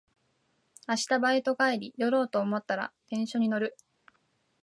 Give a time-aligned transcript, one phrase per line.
[0.87, 3.77] 明日バイト帰り寄ろうと思ったら電車に乗る